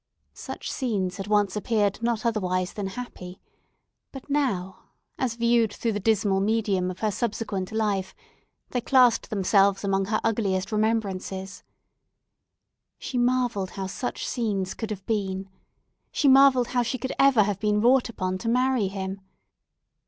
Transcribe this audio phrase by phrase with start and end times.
[0.33, 3.39] Such scenes had once appeared not otherwise than happy,
[4.11, 4.89] but now,
[5.19, 8.15] as viewed through the dismal medium of her subsequent life,
[8.71, 11.61] they classed themselves among her ugliest remembrances.
[12.97, 15.47] She marvelled how such scenes could have been!
[16.11, 19.21] She marvelled how she could ever have been wrought upon to marry him!